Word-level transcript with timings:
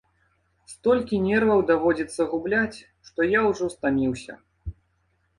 Столькі 0.71 1.17
нерваў 1.25 1.59
даводзіцца 1.71 2.25
губляць, 2.31 2.77
што 3.09 3.27
я 3.27 3.39
ўжо 3.49 3.67
стаміўся. 3.75 4.33